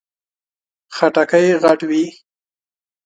خټکی 0.95 1.47
غټ 1.63 1.79
وي. 1.89 2.03